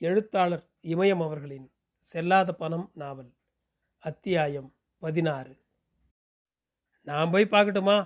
எழுத்தாளர் 0.00 0.62
இமயம் 0.82 1.22
அவர்களின் 1.22 1.66
செல்லாத 2.06 2.50
பணம் 2.52 2.90
நாவல் 2.94 3.28
அத்தியாயம் 3.98 4.68
பதினாறு. 5.02 5.52
நான் 7.02 7.30
போய் 7.30 7.46
பார்க்கட்டுமா? 7.50 7.96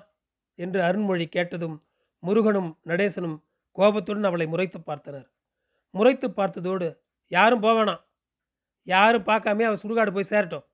என்று 0.58 0.80
அருண்மொழி 0.80 1.26
கேட்டதும் 1.26 1.76
முருகனும் 2.22 2.70
நடேசனும் 2.84 3.36
கோபத்துடன் 3.78 4.24
அவளை 4.24 4.46
முறைத்து 4.46 4.78
பார்த்தனர். 4.78 5.28
முறைத்து 5.90 6.28
பார்த்ததோடு 6.30 6.88
யாரும் 7.32 7.62
போவேணாம் 7.62 8.02
யாரும் 8.86 9.24
பார்க்காமே 9.24 9.64
அவள் 9.64 9.82
சுடுகாடு 9.82 10.12
போய் 10.12 10.30
சேரட்டும் 10.30 10.66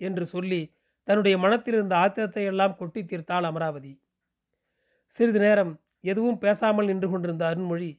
என்று 0.00 0.26
சொல்லி 0.26 0.60
தன்னுடைய 1.08 1.38
மனத்தில் 1.38 1.74
இருந்த 1.74 1.96
ஆத்திரத்தை 1.96 2.44
எல்லாம் 2.44 2.76
கொட்டி 2.76 3.02
தீர்த்தாள் 3.02 3.42
அமராவதி. 3.42 3.92
சிறிது 5.12 5.38
நேரம் 5.38 5.80
எதுவும் 6.00 6.38
பேசாமல் 6.38 6.86
நின்று 6.86 7.10
கொண்டிருந்த 7.10 7.44
அருண்மொழி 7.50 7.90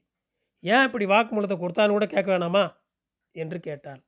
ஏன் 0.60 0.86
இப்படி 0.86 1.06
வாக்குமூலத்தை 1.06 1.58
கொடுத்தான்னு 1.58 1.90
கூட 1.90 2.06
கேட்க 2.06 2.38
வேணாமா? 2.38 2.76
என்று 3.32 3.60
கேட்டாள். 3.60 4.02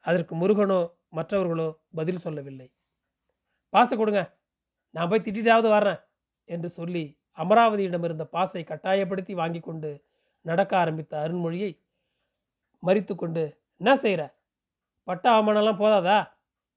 அதற்கு 0.00 0.34
முருகனோ 0.36 0.90
மற்றவர்களோ 1.08 1.80
பதில் 1.94 2.16
சொல்லவில்லை. 2.16 2.72
பாசை 3.68 3.98
கொடுங்க. 3.98 4.36
நான் 4.90 5.08
போய் 5.08 5.20
திட்டிட்டாவது 5.20 5.68
வர்றேன் 5.68 6.00
என்று 6.44 6.68
சொல்லி 6.68 7.18
அமராவதியிடம் 7.38 8.04
இருந்த 8.04 8.24
பாசை 8.24 8.64
கட்டாயப்படுத்தி 8.64 9.34
வாங்கி 9.34 9.60
கொண்டு 9.60 10.04
நடக்க 10.40 10.76
ஆரம்பித்த 10.76 11.18
அருண்மொழியை 11.18 11.70
மறித்து 12.82 13.14
கொண்டு 13.14 13.42
என்ன 13.76 13.96
செய்கிற 13.96 14.22
பட்ட 15.08 15.24
அவமானம்லாம் 15.30 15.82
போதாதா? 15.82 16.18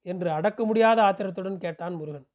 என்று 0.02 0.30
அடக்க 0.32 0.66
முடியாத 0.66 1.04
ஆத்திரத்துடன் 1.04 1.58
கேட்டான் 1.58 1.94
முருகன். 1.94 2.28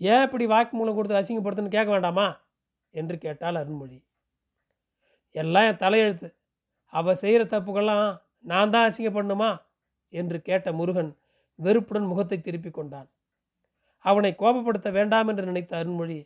ஏன் 0.00 0.22
இப்படி 0.22 0.46
வாக்குமூலம் 0.46 0.94
கொடுத்து 0.94 1.20
அசிங்கப்படுத்துன்னு 1.20 1.76
கேட்க 1.76 1.90
வேண்டாமா? 1.90 2.40
என்று 2.94 3.18
கேட்டாள் 3.18 3.54
அருண்மொழி. 3.54 3.98
எல்லாம் 5.34 5.68
என் 5.70 5.82
தலையெழுத்து. 5.84 6.28
அவள் 6.92 7.20
செய்கிற 7.22 7.42
தப்புக்கெல்லாம் 7.54 8.06
நான் 8.50 8.72
தான் 8.74 8.86
அசிங்கப்படணுமா? 8.88 9.50
என்று 10.12 10.38
கேட்ட 10.48 10.68
முருகன் 10.72 11.10
வெறுப்புடன் 11.58 12.10
முகத்தை 12.10 12.38
திருப்பி 12.40 12.70
கொண்டான். 12.70 13.08
அவனை 14.04 14.30
கோபப்படுத்த 14.42 14.88
வேண்டாம் 14.98 15.28
என்று 15.30 15.44
நினைத்த 15.50 15.72
அருண்மொழி 15.80 16.18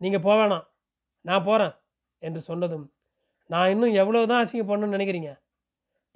நீங்கள் 0.00 0.24
போவேணாம் 0.26 0.66
நான் 1.24 1.46
போகிறேன் 1.48 1.74
என்று 2.22 2.40
சொன்னதும் 2.48 2.86
நான் 3.50 3.70
இன்னும் 3.72 3.96
எவ்வளோ 4.02 4.24
தான் 4.30 4.42
அசிங்கம் 4.44 4.70
பண்ணணும்னு 4.70 4.96
நினைக்கிறீங்க? 4.96 5.30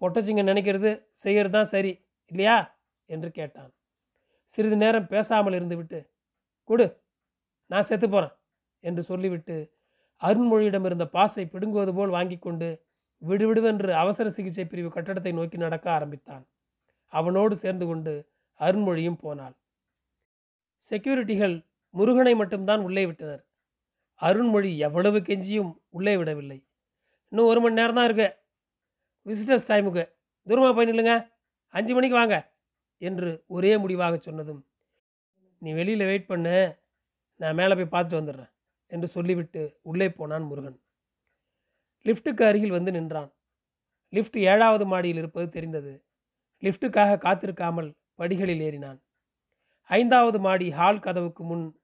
பொட்டச்சிங்க 0.03 0.43
நினைக்கிறது 0.51 0.91
செய்கிறது 1.23 1.55
தான் 1.57 1.73
சரி 1.75 1.93
இல்லையா? 2.31 2.57
என்று 3.09 3.29
கேட்டான். 3.39 3.71
சிறிது 4.53 4.77
நேரம் 4.83 5.11
பேசாமல் 5.13 5.57
இருந்துவிட்டு 5.59 5.99
கொடு 6.71 6.87
நான் 7.71 7.89
செத்து 7.91 8.07
போகிறேன் 8.09 8.35
என்று 8.85 9.03
சொல்லிவிட்டு 9.11 9.57
அருண்மொழியிடம் 10.23 10.87
இருந்த 10.89 11.05
பாசை 11.17 11.45
பிடுங்குவது 11.53 11.93
போல் 11.99 12.15
வாங்கி 12.17 12.37
கொண்டு 12.39 12.69
விடுவிடுவென்று 13.23 13.93
அவசர 14.03 14.27
சிகிச்சை 14.37 14.65
பிரிவு 14.71 14.91
கட்டடத்தை 14.97 15.33
நோக்கி 15.39 15.57
நடக்க 15.57 15.87
ஆரம்பித்தான். 15.97 16.45
அவனோடு 17.13 17.55
சேர்ந்து 17.57 17.87
கொண்டு 17.87 18.13
அருண்மொழியும் 18.61 19.21
போனாள். 19.25 19.55
செக்யூரிட்டிகள் 20.89 21.55
முருகனை 21.95 22.35
மட்டும்தான் 22.41 22.83
உள்ளே 22.87 23.05
விட்டனர். 23.07 23.43
அருண்மொழி 24.21 24.71
எவ்வளவு 24.87 25.19
கெஞ்சியும் 25.29 25.73
உள்ளே 25.97 26.15
விடவில்லை. 26.21 26.59
இன்னும் 27.33 27.51
ஒரு 27.53 27.61
மணி 27.63 27.79
நேரம் 27.81 27.99
தான் 27.99 28.09
இருக்கு 28.09 28.29
விசிட்டர்ஸ் 29.27 29.69
டைமுக்கு 29.71 30.05
தூரமாக 30.47 30.73
போய் 30.77 30.89
நில்லுங்க. 30.91 31.15
அஞ்சு 31.75 31.93
மணிக்கு 31.95 32.17
வாங்க 32.21 32.37
என்று 33.03 33.31
ஒரே 33.57 33.73
முடிவாக 33.83 34.19
சொன்னதும் 34.27 34.61
நீ 35.63 35.71
வெளியில் 35.79 36.09
வெயிட் 36.11 36.31
பண்ணு. 36.33 36.55
நான் 37.41 37.59
மேலே 37.61 37.75
போய் 37.79 37.93
பார்த்துட்டு 37.95 38.21
வந்துடுறேன். 38.21 38.53
என்று 38.87 39.09
சொல்லிவிட்டு 39.09 39.79
உள்ளே 39.83 40.11
போனான் 40.11 40.43
முருகன். 40.43 40.81
லிஃப்ட்டுக்கு 42.07 42.43
அருகில் 42.43 42.71
வந்து 42.71 42.91
நின்றான். 42.91 43.35
லிஃப்ட் 44.09 44.39
ஏழாவது 44.39 44.87
மாடியில் 44.87 45.17
இருப்பது 45.17 45.49
தெரிந்தது. 45.49 46.05
லிஃப்ட்டுக்காக 46.63 47.19
காத்திருக்காமல் 47.19 47.91
படிகளில் 48.15 48.61
ஏறினான். 48.61 48.99
ஐந்தாவது 49.83 50.39
மாடி 50.39 50.71
ஹால் 50.71 51.01
கதவுக்கு 51.01 51.45
முன் 51.45 51.81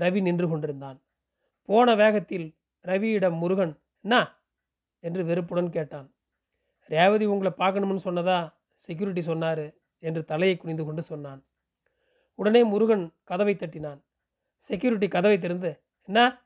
ரவி 0.00 0.20
நின்று 0.22 0.48
கொண்டிருந்தான். 0.48 1.02
போன 1.62 1.94
வேகத்தில் 1.94 2.56
ரவியிடம் 2.84 3.38
முருகன் 3.38 3.82
என்ன 4.00 4.40
என்று 5.00 5.24
வெறுப்புடன் 5.24 5.70
கேட்டான். 5.70 6.14
ரேவதி 6.84 7.24
உங்களை 7.24 7.52
பார்க்கணும்னு 7.52 8.02
சொன்னதா? 8.04 8.52
செக்யூரிட்டி 8.74 9.20
சொன்னார் 9.20 9.74
என்று 9.98 10.24
தலையை 10.24 10.56
குனிந்து 10.56 10.84
கொண்டு 10.84 11.02
சொன்னான். 11.02 11.46
உடனே 12.34 12.62
முருகன் 12.62 13.12
கதவை 13.24 13.54
தட்டினான். 13.54 14.00
செக்யூரிட்டி 14.56 15.08
கதவை 15.08 15.38
திறந்து 15.38 15.82
என்ன 16.08 16.43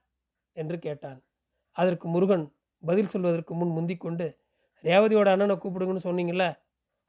என்று 0.62 0.76
கேட்டான். 0.86 1.18
அதற்கு 1.76 2.06
முருகன் 2.08 2.44
பதில் 2.82 3.12
சொல்வதற்கு 3.12 3.52
முன் 3.54 3.74
முந்திக்கொண்டு 3.76 4.26
ரேவதியோட 4.84 5.28
அண்ணனை 5.34 5.54
கூப்பிடுங்கன்னு 5.56 6.06
சொன்னீங்கல்ல 6.08 6.44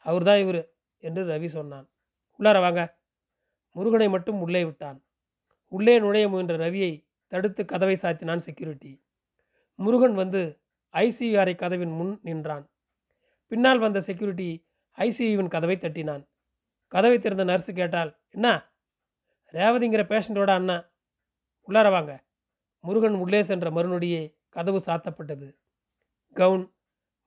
அவர் 0.05 0.23
தான் 0.23 0.41
இவர் 0.43 0.61
என்று 1.03 1.21
ரவி 1.31 1.49
சொன்னான். 1.57 1.85
உள்ளார 2.39 2.57
வாங்க. 2.65 2.81
முருகனை 3.75 4.07
மட்டும் 4.09 4.39
உள்ளே 4.41 4.61
விட்டான். 4.65 4.97
உள்ளே 5.71 5.95
நுழைய 6.03 6.25
முயன்ற 6.31 6.55
ரவியை 6.57 6.91
தடுத்து 7.31 7.61
கதவை 7.71 7.95
சாத்தினான் 8.01 8.45
செக்யூரிட்டி 8.47 8.91
முருகன் 9.79 10.15
வந்து 10.21 10.41
ஐசியு 10.93 11.35
அறை 11.41 11.53
கதவின் 11.55 11.93
முன் 11.97 12.13
நின்றான். 12.27 12.65
பின்னால் 13.51 13.83
வந்த 13.83 13.99
செக்யூரிட்டி 14.07 14.49
ஐசியுவின் 14.97 15.51
கதவை 15.55 15.75
தட்டினான். 15.77 16.23
கதவை 16.93 17.17
திறந்த 17.19 17.43
நர்ஸு 17.51 17.71
கேட்டால் 17.73 18.11
என்ன? 18.35 18.47
ரேவதிங்கிற 19.53 20.03
பேஷண்ட்டோட 20.11 20.51
அண்ணா 20.59 20.77
உள்ளார 21.67 21.87
வாங்க. 21.95 22.11
முருகன் 22.83 23.17
உள்ளே 23.23 23.41
சென்ற 23.43 23.67
மறுநொடியே 23.69 24.21
கதவு 24.49 24.79
சாத்தப்பட்டது. 24.85 25.47
கவுன் 26.35 26.65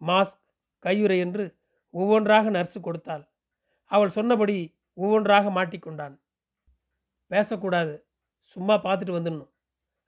மாஸ்க் 0.00 0.40
கையுறை 0.84 1.18
என்று 1.18 1.44
ஒவ்வொன்றாக 1.94 2.50
நர்ஸு 2.50 2.78
கொடுத்தாள். 2.80 3.24
அவள் 3.91 4.14
சொன்னபடி 4.16 4.56
ஒவ்வொன்றாக 4.98 5.50
மாட்டிக்கொண்டான் 5.50 6.14
பேசக்கூடாது 7.30 7.94
சும்மா 8.52 8.74
பார்த்துட்டு 8.86 9.16
வந்துடணும் 9.18 9.52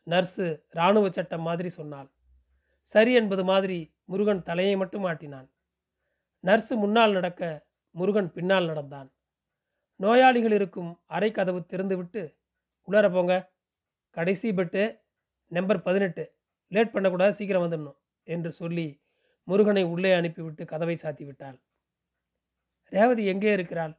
நர்ஸு 0.06 0.46
இராணுவ 0.70 1.06
சட்டம் 1.08 1.44
மாதிரி 1.48 1.68
சொன்னாள். 1.68 2.08
சரி 2.82 3.12
என்பது 3.12 3.44
மாதிரி 3.44 3.78
முருகன் 4.04 4.42
தலையை 4.42 4.74
மட்டும் 4.76 5.04
மாட்டினான் 5.06 5.48
நர்ஸு 6.44 6.74
முன்னால் 6.82 7.12
நடக்க 7.12 7.42
முருகன் 7.94 8.30
பின்னால் 8.32 8.68
நடந்தான். 8.70 9.08
நோயாளிகள் 10.00 10.54
இருக்கும் 10.58 10.90
அறை 11.06 11.30
கதவு 11.30 11.60
திறந்துவிட்டு 11.72 12.22
உள்ளார 12.88 13.06
போங்க 13.12 13.34
கடைசி 14.16 14.48
பெட்டு 14.52 14.82
நம்பர் 15.48 15.82
பதினெட்டு 15.82 16.34
லேட் 16.68 16.92
பண்ணக்கூடாது 16.92 17.34
சீக்கிரம் 17.34 17.64
வந்துடணும் 17.66 17.98
என்று 18.22 18.52
சொல்லி 18.52 19.00
முருகனை 19.44 19.82
உள்ளே 19.84 20.12
அனுப்பிவிட்டு 20.12 20.64
கதவை 20.64 20.98
சாத்தி 21.02 21.24
விட்டாள் 21.24 21.58
ரேவதி 22.92 23.24
எங்கே 23.24 23.52
இருக்கிறாள்? 23.52 23.94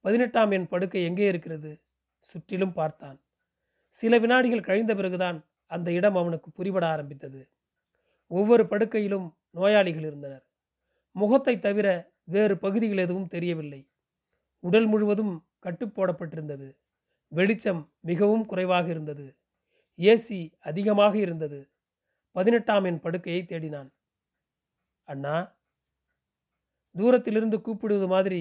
பதினெட்டாம் 0.00 0.50
என் 0.50 0.68
படுக்கை 0.68 1.04
எங்கே 1.04 1.26
இருக்கிறது? 1.28 1.80
சுற்றிலும் 2.20 2.72
பார்த்தான். 2.72 3.20
சில 3.90 4.18
வினாடிகள் 4.18 4.60
கழிந்த 4.60 4.94
பிறகுதான் 4.94 5.44
அந்த 5.66 5.92
இடம் 5.92 6.14
அவனுக்கு 6.14 6.50
புரிபட 6.50 6.84
ஆரம்பித்தது. 6.86 7.48
ஒவ்வொரு 8.26 8.64
படுக்கையிலும் 8.66 9.36
நோயாளிகள் 9.50 10.02
இருந்தனர். 10.02 10.44
முகத்தை 11.12 11.58
தவிர 11.58 12.14
வேறு 12.24 12.58
பகுதிகள் 12.58 12.98
எதுவும் 12.98 13.26
தெரியவில்லை. 13.26 13.88
உடல் 14.60 14.86
முழுவதும் 14.86 15.46
கட்டுப்போடப்பட்டிருந்தது 15.62 16.68
வெளிச்சம் 17.28 17.92
மிகவும் 18.00 18.46
குறைவாக 18.46 18.86
இருந்தது. 18.88 19.37
ஏசி 19.98 20.38
அதிகமாக 20.64 21.14
இருந்தது. 21.18 21.60
பதினெட்டாம் 22.36 22.84
என் 22.84 23.02
படுக்கையை 23.04 23.42
தேடினான். 23.44 23.90
அண்ணா 25.08 25.36
தூரத்திலிருந்து 26.94 27.58
கூப்பிடுவது 27.60 28.06
மாதிரி 28.06 28.40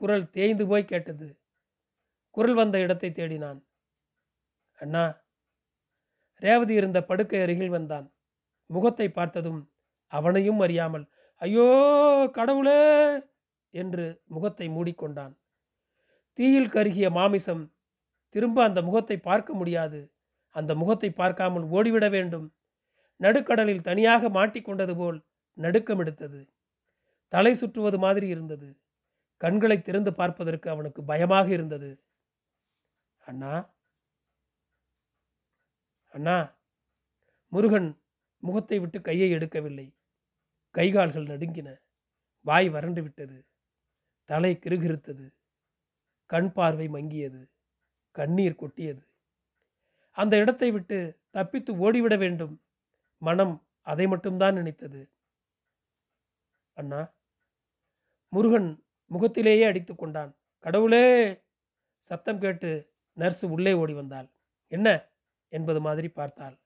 குரல் 0.00 0.30
தேய்ந்து 0.30 0.64
போய் 0.66 0.84
கேட்டது. 0.84 1.28
குரல் 2.36 2.54
வந்த 2.54 2.76
இடத்தை 2.78 3.10
தேடினான். 3.12 3.58
அண்ணா. 4.78 5.04
ரேவதி 6.42 6.74
இருந்த 6.74 6.98
படுக்கை 7.02 7.38
அருகில் 7.42 7.74
வந்தான். 7.76 8.06
முகத்தை 8.70 9.08
பார்த்ததும் 9.10 9.60
அவனையும் 10.12 10.60
அறியாமல் 10.60 11.04
ஐயோ 11.42 11.66
கடவுளே! 12.36 12.80
என்று 13.74 14.04
முகத்தை 14.28 14.66
மூடிக்கொண்டான். 14.68 15.34
தீயில் 16.38 16.70
கருகிய 16.70 17.08
மாமிசம் 17.10 17.62
திரும்ப 18.34 18.58
அந்த 18.64 18.80
முகத்தை 18.82 19.16
பார்க்க 19.20 19.50
முடியாது. 19.54 20.00
அந்த 20.58 20.74
முகத்தை 20.74 21.10
பார்க்காமல் 21.10 21.62
ஓடிவிட 21.62 22.10
வேண்டும். 22.10 22.54
நடுக்கடலில் 23.16 23.80
தனியாக 23.80 24.28
மாட்டிக்கொண்டது 24.28 24.96
போல் 24.96 25.24
நடுக்கம் 25.52 25.98
எடுத்தது. 25.98 26.48
தலை 27.28 27.54
சுற்றுவது 27.54 27.98
மாதிரி 27.98 28.26
இருந்தது. 28.26 28.80
கண்களை 29.36 29.82
திறந்து 29.82 30.14
பார்ப்பதற்கு 30.14 30.70
அவனுக்கு 30.70 31.04
பயமாக 31.04 31.48
இருந்தது. 31.48 31.90
அண்ணா. 33.18 33.74
அண்ணா. 36.08 36.58
முருகன் 37.48 38.00
முகத்தை 38.38 38.78
விட்டு 38.78 39.00
கையை 39.00 39.32
எடுக்கவில்லை. 39.32 39.86
கைகால்கள் 40.74 41.30
நடுங்கின. 41.32 41.68
வாய் 42.40 42.68
வறண்டு 42.68 43.02
விட்டது. 43.02 43.38
தலை 44.24 44.58
கிருகிருத்தது. 44.60 45.26
கண் 46.26 46.52
பார்வை 46.52 46.86
மங்கியது. 46.88 47.42
கண்ணீர் 48.10 48.60
கொட்டியது. 48.60 49.07
அந்த 50.18 50.34
இடத்தை 50.36 50.70
விட்டு 50.70 50.98
தப்பித்து 51.30 51.72
ஓடிவிட 51.76 52.18
வேண்டும். 52.18 52.54
மனம் 53.22 53.54
அதை 53.86 54.06
மட்டும்தான் 54.06 54.54
நினைத்தது. 54.54 55.00
அண்ணா 56.76 57.00
முருகன் 58.32 58.68
முகத்திலேயே 59.10 59.64
அடித்து 59.64 59.94
கொண்டான். 59.94 60.32
கடவுளே! 60.64 61.04
சத்தம் 62.04 62.40
கேட்டு 62.40 62.70
நர்ஸு 63.16 63.46
உள்ளே 63.46 63.72
ஓடி 63.72 63.92
வந்தாள். 63.92 64.28
என்ன? 64.72 64.88
என்பது 65.52 65.80
மாதிரி 65.80 66.08
பார்த்தாள். 66.08 66.56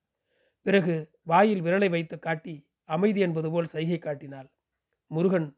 பிறகு 0.67 0.95
வாயில் 1.23 1.63
விரலை 1.63 1.91
வைத்து 1.91 2.19
காட்டி 2.19 2.55
அமைதி 2.89 3.21
என்பது 3.21 3.51
போல் 3.51 3.73
சைகை 3.75 3.99
காட்டினாள். 3.99 4.49
முருகன் 5.11 5.49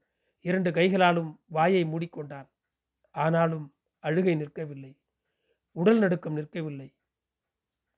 இரண்டு 0.44 0.70
கைகளாலும் 0.72 1.30
வாயை 1.48 1.82
மூடிக்கொண்டான். 1.84 2.48
ஆனாலும் 3.14 3.66
அழுகை 4.04 4.34
நிற்கவில்லை. 4.36 4.92
உடல் 5.76 5.98
நடுக்கம் 5.98 6.36
நிற்கவில்லை. 6.36 6.88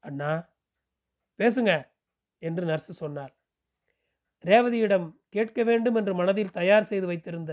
அண்ணா 0.07 0.33
பேசுங்க 1.39 1.73
என்று 2.39 2.63
நர்ஸு 2.65 2.93
சொன்னார். 3.03 3.33
ரேவதியிடம் 4.45 5.07
கேட்க 5.29 5.63
வேண்டும் 5.63 5.95
என்று 5.95 6.15
மனதில் 6.15 6.51
தயார் 6.51 6.85
செய்து 6.85 7.07
வைத்திருந்த 7.07 7.53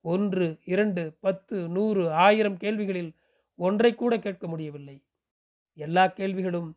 ஒன்று 0.00 0.46
இரண்டு 0.64 1.02
பத்து 1.20 1.56
நூறு 1.68 2.02
ஆயிரம் 2.10 2.56
கேள்விகளில் 2.56 3.12
ஒன்றை 3.54 3.94
கூட 3.94 4.18
கேட்க 4.18 4.46
முடியவில்லை. 4.46 4.96
எல்லா 5.74 6.06
கேள்விகளும் 6.06 6.70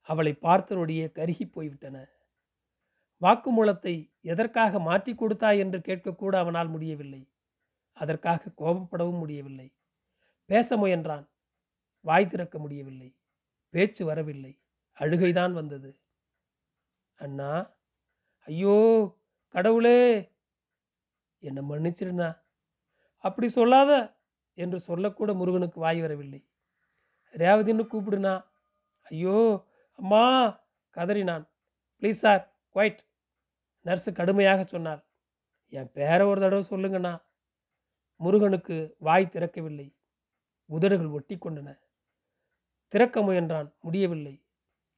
அவளை 0.00 0.32
பார்த்தனுடைய 0.42 1.02
கருகி 1.12 1.46
போய்விட்டன. 1.46 1.96
வாக்குமூலத்தை 3.22 3.94
எதற்காக 4.20 4.78
மாற்றி 4.78 5.14
கொடுத்தாய் 5.14 5.58
என்று 5.58 5.78
கேட்கக்கூட 5.78 6.34
அவனால் 6.36 6.68
முடியவில்லை. 6.68 7.22
அதற்காக 7.92 8.52
கோபப்படவும் 8.58 9.18
முடியவில்லை. 9.18 9.68
பேச 10.50 10.76
முயன்றான். 10.76 11.26
வாய் 12.00 12.26
திறக்க 12.26 12.58
முடியவில்லை. 12.58 13.10
பேச்சு 13.74 14.04
வரவில்லை. 14.04 14.52
அழுகைதான் 14.98 15.52
வந்தது. 15.52 16.00
அண்ணா 17.14 17.76
ஐயோ 18.40 18.76
கடவுளே 19.48 20.32
என்னை 21.38 21.62
மன்னிச்சிருண்ணா 21.68 22.38
அப்படி 23.16 23.48
சொல்லாத 23.48 24.20
என்று 24.54 24.80
சொல்லக்கூட 24.80 25.34
முருகனுக்கு 25.34 25.80
வாய் 25.80 26.00
வரவில்லை. 26.00 26.48
ரேவதின்னு 27.32 27.84
கூப்பிடுனா 27.92 28.44
ஐயோ 29.02 29.66
அம்மா 29.92 30.24
கதறினான். 30.96 31.48
ப்ளீஸ் 32.00 32.22
சார் 32.24 32.58
குவைட் 32.74 33.00
நர்ஸு 33.84 34.12
கடுமையாக 34.12 34.64
சொன்னார். 34.64 35.06
என் 35.68 35.92
பேரை 35.92 36.26
ஒரு 36.26 36.40
தடவை 36.40 36.64
சொல்லுங்கண்ணா. 36.70 37.22
முருகனுக்கு 38.16 38.96
வாய் 38.98 39.32
திறக்கவில்லை. 39.32 39.96
உதடுகள் 40.66 41.06
ஒட்டி 41.06 41.36
கொண்டன 41.36 41.80
திறக்க 42.88 43.20
முயன்றான். 43.20 43.74
முடியவில்லை. 43.80 44.43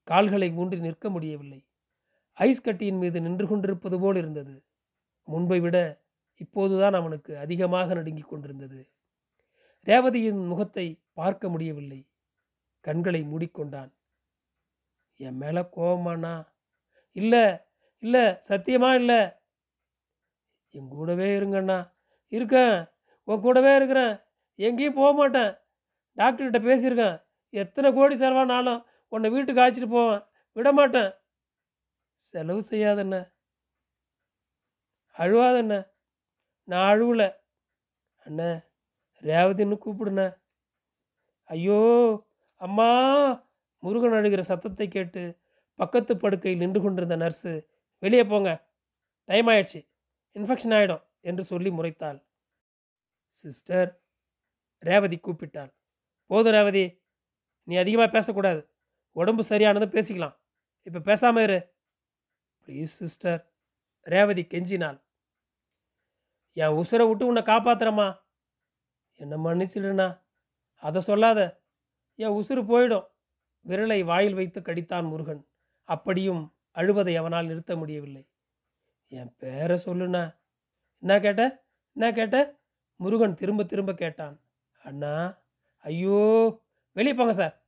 கால்களை 0.07 0.49
ஊன்றி 0.51 0.79
நிற்க 0.79 1.11
முடியவில்லை. 1.11 1.61
ஐஸ் 2.33 2.61
கட்டியின் 2.61 2.99
மீது 2.99 3.21
நின்று 3.21 3.47
கொண்டிருப்பது 3.49 4.01
போல் 4.01 4.17
இருந்தது. 4.17 4.65
முன்பை 5.25 5.61
விட 5.61 6.01
இப்போதுதான் 6.37 6.95
அவனுக்கு 6.95 7.39
அதிகமாக 7.39 7.95
நடுங்கிக் 7.95 8.29
கொண்டிருந்தது. 8.29 8.89
ரேவதியின் 9.85 10.47
முகத்தை 10.47 10.87
பார்க்க 11.13 11.49
முடியவில்லை. 11.49 12.01
கண்களை 12.81 13.23
மூடிக்கொண்டான். 13.23 13.93
என் 15.17 15.37
மேல 15.37 15.69
கோபமானா 15.77 16.49
இல்லை 17.13 17.57
இல்லை 17.99 18.25
சத்தியமா 18.49 18.95
இல்லை. 18.95 19.29
என் 20.71 20.89
கூடவே 20.89 21.39
இருங்கண்ணா. 21.39 21.91
இருக்கேன் 22.29 22.87
உன் 23.25 23.41
கூடவே 23.41 23.77
இருக்கிறேன். 23.77 24.19
எங்கேயும் 24.55 24.95
போக 24.95 25.13
மாட்டேன். 25.13 25.53
டாக்டர்கிட்ட 26.17 26.61
பேசியிருக்கேன். 26.69 27.25
எத்தனை 27.49 27.93
கோடி 27.93 28.15
செலவானாலும் 28.19 28.85
உன்னை 29.09 29.31
வீட்டுக்கு 29.31 29.63
அழைச்சிட்டு 29.63 29.91
போவேன். 29.91 30.23
விடமாட்டேன். 30.53 31.15
செலவு 32.15 32.63
செய்யாதண்ண. 32.71 33.35
அழுவாதண்ண. 35.17 35.91
நான் 36.65 36.99
அழுவல. 36.99 37.37
அண்ணே 38.27 38.65
ரேவதின்னு 39.23 39.79
கூப்பிடுண்ண. 39.85 40.39
ஐயோ 41.45 41.81
அம்மா 42.57 42.89
முருகன் 43.79 44.11
அழுகிற 44.11 44.41
சத்தத்தை 44.41 44.89
கேட்டு 44.89 45.39
பக்கத்து 45.75 46.17
படுக்கையில் 46.17 46.63
நின்று 46.63 46.81
கொண்டிருந்த 46.83 47.17
நர்ஸு 47.17 47.67
வெளியே 47.99 48.25
போங்க. 48.25 48.51
டைம் 49.25 49.49
ஆயிடுச்சு. 49.49 49.81
இன்ஃபெக்ஷன் 50.35 50.75
ஆகிடும் 50.79 51.03
என்று 51.21 51.45
சொல்லி 51.45 51.71
முறைத்தாள். 51.71 52.19
சிஸ்டர் 53.29 54.03
ரேவதி 54.79 55.17
கூப்பிட்டாள். 55.17 55.73
போதும் 56.31 56.53
ரேவதி. 56.53 56.85
நீ 57.63 57.77
அதிகமாக 57.77 58.11
பேசக்கூடாது. 58.11 58.61
உடம்பு 59.19 59.43
சரியானதும் 59.43 59.95
பேசிக்கலாம். 59.97 60.37
இப்போ 60.83 60.99
பேசாம 60.99 61.43
இரு. 61.43 61.75
ப்ளீஸ் 62.67 62.95
சிஸ்டர் 63.01 63.53
ரேவதி 64.01 64.43
கெஞ்சினாள். 64.43 64.99
என் 66.53 66.75
உசுரை 66.81 67.09
விட்டு 67.09 67.27
உன்னை 67.27 67.43
காப்பாத்துறம்மா. 67.43 68.09
என்ன 69.15 69.37
மன்னிச்சிடுனா 69.37 70.23
அதை 70.75 71.01
சொல்லாத. 71.01 71.41
என் 72.15 72.37
உசுறு 72.41 72.63
போயிடும். 72.71 73.07
விரலை 73.67 74.05
வாயில் 74.05 74.35
வைத்து 74.35 74.61
கடித்தான் 74.61 75.09
முருகன். 75.09 75.43
அப்படியும் 75.85 76.43
அழுவதை 76.75 77.17
அவனால் 77.17 77.47
நிறுத்த 77.47 77.77
முடியவில்லை. 77.77 78.29
என் 79.09 79.35
பேரை 79.37 79.77
சொல்லுண்ணா. 79.85 80.25
என்ன 80.99 81.21
கேட்ட? 81.21 81.43
என்ன 81.93 82.13
கேட்ட? 82.13 82.37
முருகன் 82.97 83.35
திரும்ப 83.35 83.65
திரும்ப 83.65 83.95
கேட்டான். 83.95 84.37
அண்ணா 84.83 85.15
ஐயோ 85.85 86.21
வெளியே 86.93 87.15
போங்க 87.15 87.33
சார். 87.33 87.66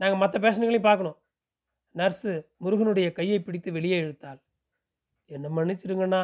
நாங்கள் 0.00 0.18
மற்ற 0.18 0.38
பேஷண்ட்களையும் 0.38 0.88
பார்க்கணும். 0.88 1.18
நர்ஸு 1.94 2.32
முருகனுடைய 2.56 3.12
கையை 3.12 3.38
பிடித்து 3.40 3.72
வெளியே 3.72 3.98
இழுத்தாள். 4.00 4.40
என்ன 5.30 5.48
மன்னிச்சிடுங்கண்ணா. 5.48 6.22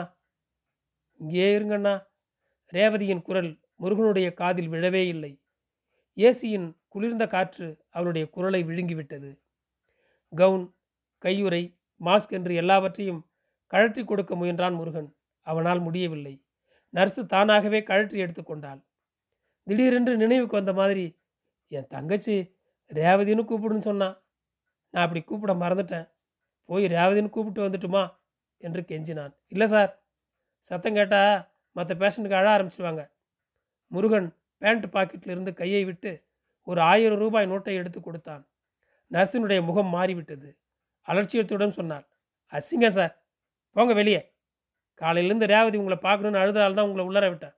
இங்கே 1.20 1.58
இருங்கண்ணா. 1.58 1.94
ரேவதியின் 2.72 3.22
குரல் 3.22 3.50
முருகனுடைய 3.76 4.28
காதில் 4.32 4.68
விழவே 4.68 5.06
இல்லை. 5.06 5.32
ஏசியின் 6.16 6.68
குளிர்ந்த 6.88 7.26
காற்று 7.26 7.66
அவளுடைய 7.88 8.28
குரலை 8.28 8.64
விழுங்கிவிட்டது. 8.64 9.30
கவுன் 10.32 10.66
கையுறை 11.24 11.62
மாஸ்க் 12.00 12.32
என்று 12.38 12.54
எல்லாவற்றையும் 12.54 13.22
கழற்றி 13.66 14.04
கொடுக்க 14.04 14.34
முயன்றான் 14.34 14.74
முருகன். 14.74 15.16
அவனால் 15.46 15.80
முடியவில்லை. 15.80 16.34
நர்ஸு 16.94 17.22
தானாகவே 17.26 17.82
கழற்றி 17.82 18.18
எடுத்துக்கொண்டாள் 18.20 18.80
திடீரென்று 19.66 20.16
நினைவுக்கு 20.16 20.56
வந்த 20.56 20.72
மாதிரி 20.72 21.04
என் 21.72 21.86
தங்கச்சி 21.86 22.36
ரேவதின்னு 22.92 23.42
கூப்பிடுன்னு 23.50 23.78
சொன்னான் 23.78 24.22
நான் 24.90 25.04
அப்படி 25.04 25.24
கூப்பிட 25.24 25.52
மறந்துட்டேன். 25.54 26.08
போய் 26.64 26.84
ரேவதின்னு 26.84 27.30
கூப்பிட்டு 27.30 27.68
வந்துட்டுமா? 27.68 28.18
என்று 28.58 28.80
கெஞ்சினான். 28.80 29.34
இல்லை 29.48 29.66
சார். 29.66 30.02
சத்தம் 30.58 30.94
கேட்டால் 30.94 31.50
மற்ற 31.72 31.94
பேஷண்ட்டுக்கு 31.94 32.40
அழ 32.40 32.58
ஆரம்பிச்சிடுவாங்க 32.58 33.10
முருகன் 33.86 34.36
பேண்ட் 34.58 34.86
பாக்கெட்டில் 34.86 35.30
இருந்து 35.30 35.54
கையை 35.54 35.84
விட்டு 35.84 36.26
ஒரு 36.62 36.80
ஆயிரம் 36.80 37.18
ரூபாய் 37.18 37.50
நோட்டை 37.50 37.74
எடுத்து 37.74 38.00
கொடுத்தான். 38.00 38.48
நர்ஸினுடைய 39.10 39.64
முகம் 39.64 39.86
மாறிவிட்டது. 39.86 40.58
அலட்சியத்துடன் 41.08 41.70
சொன்னார் 41.70 42.06
அசிங்க 42.52 42.88
சார். 42.88 43.14
போங்க 43.72 43.92
வெளியே. 43.94 44.34
காலையிலேருந்து 45.00 45.46
ரேவதி 45.46 45.76
உங்களை 45.78 45.98
பார்க்கணுன்னு 46.02 46.42
அழுதால் 46.42 46.74
தான் 46.74 46.88
உங்களை 46.88 47.04
உள்ளர 47.08 47.28
விட்டேன். 47.28 47.54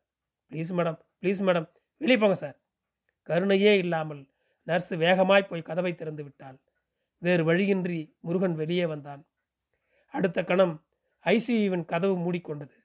Please 0.51 0.71
madam 0.79 0.99
please 1.23 1.41
madam. 1.47 1.69
வெளியே 1.97 2.19
போங்க 2.19 2.35
சார். 2.35 2.57
கருணையே 3.29 3.73
இல்லாமல் 3.79 4.23
நர்ஸு 4.67 4.97
வேகமாய் 4.97 5.47
போய் 5.47 5.63
கதவை 5.63 5.95
திறந்து 5.95 6.23
விட்டாள். 6.23 6.59
வேறு 7.19 7.45
வழியின்றி 7.45 8.17
முருகன் 8.21 8.55
வெளியே 8.55 8.87
வந்தான். 8.87 9.27
அடுத்த 10.07 10.45
கணம் 10.45 10.87
ஐசியுவின் 11.25 11.85
கதவு 11.85 12.15
மூடிக்கொண்டது. 12.17 12.77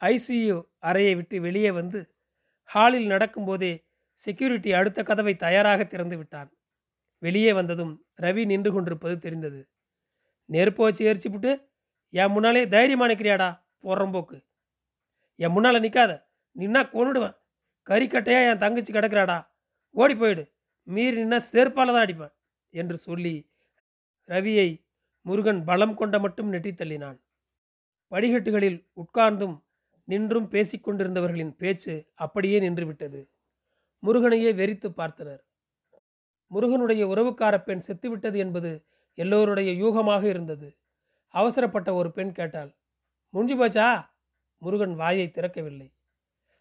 ஐசியு 0.00 0.68
அறையை 0.78 1.14
விட்டு 1.14 1.40
வெளியே 1.40 1.70
வந்து 1.70 2.16
ஹாலில் 2.64 3.10
நடக்கும்போதே 3.10 3.72
செக்யூரிட்டி 4.12 4.72
அடுத்த 4.72 5.02
கதவை 5.02 5.36
தயாராக 5.36 5.84
திறந்து 5.84 6.16
விட்டான். 6.16 6.50
வெளியே 7.18 7.52
வந்ததும் 7.52 8.06
ரவி 8.22 8.44
நின்று 8.44 8.72
கொண்டிருப்பது 8.72 9.18
தெரிந்தது. 9.18 9.68
நெருப்பு 10.44 10.84
வச்சு 10.84 11.02
எரிச்சுப்புட்டு 11.12 11.52
என் 12.08 12.30
முன்னாலே 12.30 12.66
தைரியமா 12.66 13.06
நிற்கிறியாடா 13.08 13.62
போடுறம்போக்கு 13.82 14.36
என் 15.36 15.50
முன்னால் 15.50 15.80
நிற்காத 15.80 16.12
நின்னா 16.56 16.80
கொண்டுடுவேன் 16.94 17.36
கறிக்கட்டையாக 17.86 18.50
என் 18.50 18.58
தங்கச்சி 18.58 18.92
கிடக்குறாடா? 18.92 19.38
ஓடி 19.94 20.16
போயிடு. 20.16 20.52
மீறி 20.82 21.24
நின்னா 21.24 21.40
செருப்பால 21.52 21.72
தான் 21.72 22.04
அடிப்பேன் 22.04 22.32
என்று 22.68 22.96
சொல்லி 22.96 23.50
ரவியை 24.28 24.86
முருகன் 25.20 25.64
பலம் 25.64 25.94
கொண்ட 25.94 26.18
மட்டும் 26.18 26.52
நெட்டித் 26.52 26.80
தள்ளினான். 26.80 27.20
படிகட்டுகளில் 28.10 28.88
உட்கார்ந்தும் 28.96 29.62
நின்றும் 30.04 30.50
பேசிக்கொண்டிருந்தவர்களின் 30.50 31.56
பேச்சு 31.56 32.10
அப்படியே 32.14 32.60
நின்றுவிட்டது 32.60 33.30
முருகனையே 34.02 34.52
வெறித்து 34.52 34.88
பார்த்தனர். 34.96 35.42
முருகனுடைய 36.46 37.06
உறவுக்கார 37.06 37.62
பெண் 37.62 37.82
செத்துவிட்டது 37.86 38.36
என்பது 38.36 38.86
எல்லோருடைய 39.14 39.70
யூகமாக 39.72 40.22
இருந்தது. 40.24 40.78
அவசரப்பட்ட 41.28 41.94
ஒரு 41.94 42.12
பெண் 42.12 42.32
கேட்டாள் 42.32 42.76
முடிஞ்சு 43.28 43.66
போச்சா? 43.66 44.10
முருகன் 44.58 44.94
வாயை 44.94 45.30
திறக்கவில்லை. 45.34 45.94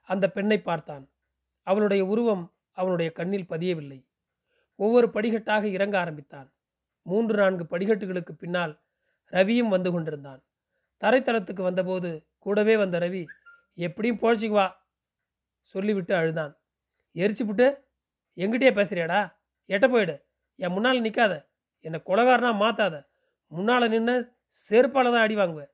அந்த 0.02 0.32
பெண்ணை 0.32 0.62
பார்த்தான். 0.62 1.12
அவளுடைய 1.62 2.06
உருவம் 2.06 2.53
அவனுடைய 2.78 3.12
கண்ணில் 3.12 3.50
பதியவில்லை. 3.50 4.00
ஒவ்வொரு 4.80 5.08
படிக்கட்டாக 5.08 5.64
இறங்க 5.78 5.96
ஆரம்பித்தான். 6.00 6.48
மூன்று 7.06 7.36
நான்கு 7.36 7.66
படிகட்டுகளுக்கு 7.70 8.34
பின்னால் 8.34 8.74
ரவியும் 9.34 9.74
வந்து 9.76 9.92
கொண்டிருந்தான். 9.92 10.42
தரைத்தளத்துக்கு 11.02 11.62
வந்தபோது 11.62 12.10
கூடவே 12.46 12.76
வந்த 12.78 13.00
ரவி 13.00 13.24
எப்படியும் 13.78 14.22
பொழைச்சிக்குவா 14.22 14.68
சொல்லிவிட்டு 15.76 16.14
அழுதான். 16.16 16.54
எரிச்சுப்புட்டு 17.16 17.68
எங்கிட்டே 18.38 18.70
பேசுறியாடா? 18.80 19.22
எட்ட 19.70 19.86
போயிடு. 19.90 20.16
என் 20.60 20.72
முன்னால் 20.72 21.04
நிற்காத 21.04 21.34
என்னை 21.86 22.00
கொலகாரனா 22.06 22.52
மாத்தாத. 22.64 22.96
முன்னால் 23.52 23.90
நின்று 23.90 24.16
செருப்பால் 24.70 25.14
தான் 25.14 25.26
அடி 25.26 25.36
வாங்குவேன் 25.36 25.72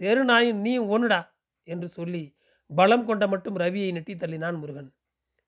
தெரு 0.00 0.22
நாயும் 0.24 0.60
நீயும் 0.60 0.90
ஒன்றுடா 0.90 1.20
என்று 1.66 1.88
சொல்லி 1.88 2.22
பலம் 2.70 3.04
கொண்ட 3.04 3.24
மட்டும் 3.26 3.58
ரவியை 3.58 3.90
நெட்டி 3.92 4.14
தள்ளினான் 4.14 4.60
முருகன். 4.62 4.90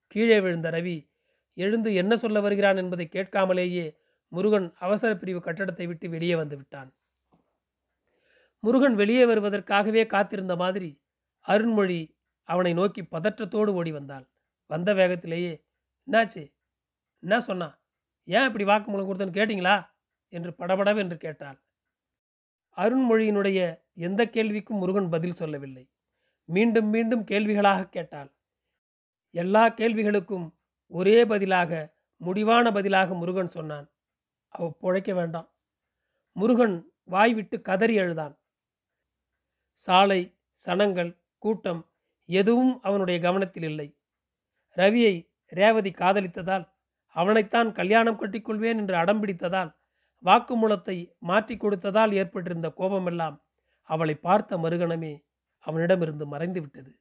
கீழே 0.07 0.39
விழுந்த 0.39 0.71
ரவி 0.71 1.09
எழுந்து 1.53 1.93
என்ன 1.93 2.17
சொல்ல 2.17 2.39
வருகிறான் 2.39 2.77
என்பதை 2.77 3.09
கேட்காமலேயே 3.11 3.95
முருகன் 4.27 4.73
அவசர 4.79 5.15
பிரிவு 5.15 5.39
கட்டடத்தை 5.39 5.85
விட்டு 5.85 6.09
வெளியே 6.09 6.35
வந்து 6.35 6.55
விட்டான். 6.55 6.93
முருகன் 8.59 8.95
வெளியே 8.95 9.25
வருவதற்காகவே 9.25 10.07
காத்திருந்த 10.07 10.55
மாதிரி 10.55 11.01
அருண்மொழி 11.47 12.15
அவனை 12.43 12.73
நோக்கி 12.73 13.01
பதற்றத்தோடு 13.01 13.67
ஓடி 13.67 13.91
வந்தாள். 13.91 14.29
வந்த 14.65 14.93
வேகத்திலேயே 14.93 15.63
என்னாச்சு? 16.11 16.53
என்ன 17.19 17.39
சொன்னா? 17.39 17.79
ஏன் 18.23 18.45
இப்படி 18.45 18.63
வாக்குமூலம் 18.63 19.09
கொடுத்தேன்னு 19.09 19.37
கேட்டிங்களா? 19.37 19.89
என்று 20.27 20.53
படபடவென்று 20.53 21.17
கேட்டாள். 21.17 21.61
அருண்மொழியினுடைய 22.77 23.79
எந்த 23.93 24.25
கேள்விக்கும் 24.25 24.81
முருகன் 24.81 25.09
பதில் 25.09 25.31
சொல்லவில்லை. 25.31 25.89
மீண்டும் 26.45 26.85
மீண்டும் 26.85 27.25
கேள்விகளாக 27.25 27.89
கேட்டாள். 27.89 28.36
எல்லா 29.35 29.63
கேள்விகளுக்கும் 29.69 30.47
ஒரே 30.91 31.25
பதிலாக 31.25 31.71
முடிவான 32.21 32.71
பதிலாக 32.71 33.13
முருகன் 33.13 33.47
சொன்னான். 33.47 33.87
அவ 34.53 34.69
புழைக்க 34.81 35.11
வேண்டாம். 35.13 35.47
முருகன் 36.35 36.75
வாய் 37.03 37.33
விட்டு 37.33 37.61
கதறி 37.61 37.95
அழுதான் 37.99 38.33
சாலை 39.73 40.21
சனங்கள் 40.59 41.11
கூட்டம் 41.37 41.81
எதுவும் 42.29 42.73
அவனுடைய 42.81 43.17
கவனத்தில் 43.19 43.63
இல்லை. 43.63 43.87
ரவியை 44.77 45.15
ரேவதி 45.51 45.91
காதலித்ததால் 45.91 46.65
அவனைத்தான் 47.15 47.69
கல்யாணம் 47.71 48.19
கட்டிக்கொள்வேன் 48.19 48.79
என்று 48.81 48.95
அடம்பிடித்ததால் 48.95 49.71
வாக்குமூலத்தை 50.23 50.97
மாற்றி 51.17 51.55
கொடுத்ததால் 51.57 52.11
ஏற்பட்டிருந்த 52.11 52.69
கோபமெல்லாம் 52.69 53.37
அவளை 53.89 54.15
பார்த்த 54.17 54.57
மறுகணமே 54.57 55.13
அவனிடமிருந்து 55.65 56.25
மறைந்து 56.25 56.59
விட்டது 56.61 56.91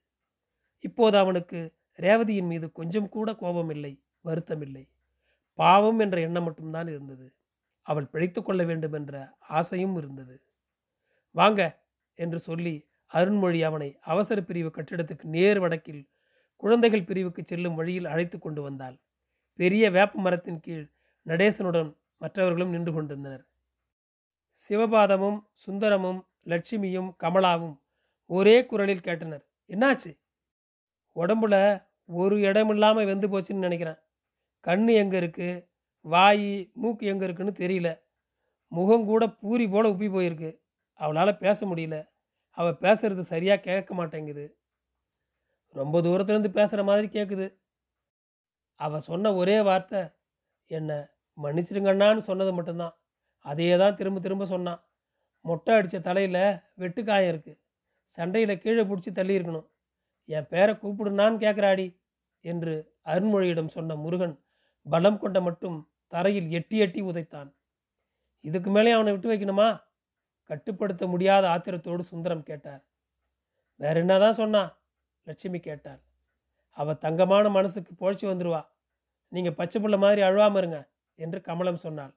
இப்போது 0.85 1.17
அவனுக்கு 1.19 1.61
ரேவதியின் 1.97 2.47
மீது 2.47 2.73
கொஞ்சம் 2.73 3.09
கூட 3.09 3.33
கோபமில்லை 3.33 4.01
வருத்தமில்லை. 4.25 4.89
பாவம் 5.55 5.99
என்ற 5.99 6.21
எண்ணம் 6.21 6.45
மட்டும்தான் 6.45 6.89
இருந்தது. 6.89 7.35
அவள் 7.83 8.07
பிழைத்து 8.07 8.43
கொள்ள 8.43 8.65
வேண்டும் 8.65 8.93
என்ற 8.93 9.37
ஆசையும் 9.39 9.97
இருந்தது. 9.97 10.43
வாங்க 11.31 11.83
என்று 12.15 12.39
சொல்லி 12.39 12.89
அருண்மொழி 13.13 13.63
அவனை 13.63 13.99
அவசர 14.01 14.41
பிரிவு 14.41 14.71
கட்டிடத்துக்கு 14.71 15.23
நேர் 15.23 15.61
வடக்கில் 15.61 16.09
குழந்தைகள் 16.57 17.05
பிரிவுக்கு 17.05 17.43
செல்லும் 17.45 17.75
வழியில் 17.75 18.05
அழைத்து 18.05 18.39
கொண்டு 18.39 18.63
வந்தாள். 18.63 18.99
பெரிய 19.55 19.91
வேப்ப 19.91 20.21
மரத்தின் 20.21 20.61
கீழ் 20.61 20.91
நடேசனுடன் 21.27 21.97
மற்றவர்களும் 22.19 22.71
நின்று 22.71 22.93
கொண்டிருந்தனர். 22.93 23.47
சிவபாதமும் 24.69 25.45
சுந்தரமும் 25.67 26.27
லட்சுமியும் 26.45 27.15
கமலாவும் 27.23 27.79
ஒரே 28.27 28.67
குரலில் 28.67 29.01
கேட்டனர். 29.01 29.45
என்னாச்சு? 29.69 30.19
உடம்புல 31.17 31.86
ஒரு 32.09 32.37
இடம் 32.49 32.71
இல்லாமல் 32.75 33.09
வெந்து 33.11 33.27
போச்சுன்னு 33.33 33.67
நினைக்கிறேன். 33.69 33.99
கண்ணு 34.67 34.93
எங்கே 35.03 35.17
இருக்குது 35.23 35.65
வாய் 36.05 36.47
மூக்கு 36.83 37.05
எங்கே 37.13 37.25
இருக்குன்னு 37.27 37.55
தெரியல. 37.63 37.89
முகம் 38.73 39.07
கூட 39.11 39.25
பூரி 39.43 39.67
போல 39.75 39.91
உப்பி 39.95 40.09
போயிருக்கு. 40.15 40.51
அவளால் 41.01 41.41
பேச 41.45 41.59
முடியல. 41.71 41.97
அவள் 42.59 42.81
பேசுறது 42.85 43.23
சரியாக 43.33 43.65
கேட்க 43.69 43.91
மாட்டேங்குது. 43.95 44.45
ரொம்ப 45.75 46.01
தூரத்துலேருந்து 46.07 46.53
பேசுகிற 46.59 46.83
மாதிரி 46.91 47.09
கேட்குது 47.17 47.47
அவள் 48.81 49.07
சொன்ன 49.09 49.33
ஒரே 49.41 49.57
வார்த்தை 49.69 50.01
என்ன 50.71 50.91
மன்னிச்சிடுங்கண்ணான்னு 51.39 52.23
சொன்னது 52.31 52.53
மட்டும்தான். 52.59 52.95
அதையே 53.45 53.75
தான் 53.83 53.97
திரும்ப 53.99 54.21
திரும்ப 54.21 54.45
சொன்னான் 54.55 54.81
மொட்டை 55.45 55.73
அடித்த 55.79 55.99
தலையில் 56.09 56.43
வெட்டுக்காயம் 56.83 57.31
இருக்குது 57.33 57.59
சண்டையில் 58.19 58.61
கீழே 58.63 58.83
பிடிச்சி 58.91 59.11
தள்ளி 59.13 59.35
இருக்கணும். 59.39 59.67
என் 60.29 60.49
பேரை 60.49 60.75
கூப்பிடுனான்னு 60.75 61.39
கேட்குறாடி 61.39 61.87
என்று 62.41 62.97
அருண்மொழியிடம் 63.05 63.67
சொன்ன 63.67 63.97
முருகன் 63.97 64.45
பலம் 64.87 65.19
கொண்ட 65.19 65.41
மட்டும் 65.41 65.91
தரையில் 66.07 66.51
எட்டி 66.51 66.79
எட்டி 66.79 67.03
உதைத்தான். 67.03 67.55
இதுக்கு 68.41 68.71
மேலே 68.71 68.91
அவனை 68.91 69.13
விட்டு 69.13 69.33
வைக்கணுமா? 69.33 69.69
கட்டுப்படுத்த 70.43 71.07
முடியாத 71.07 71.49
ஆத்திரத்தோடு 71.49 72.01
சுந்தரம் 72.01 72.43
கேட்டார். 72.43 72.83
வேற 73.77 74.01
என்னதான் 74.01 74.33
சொன்னா? 74.33 74.63
லட்சுமி 75.23 75.61
கேட்டாள். 75.61 76.01
அவ 76.71 76.95
தங்கமான 76.95 77.49
மனசுக்கு 77.49 77.93
பொழைச்சி 77.93 78.27
வந்துருவா. 78.27 78.67
நீங்க 79.29 79.51
பச்சை 79.53 79.83
புள்ள 79.83 79.99
மாதிரி 79.99 80.23
அழுவாம 80.23 80.57
இருங்க 80.57 80.91
என்று 81.15 81.41
கமலம் 81.41 81.77
சொன்னாள். 81.77 82.15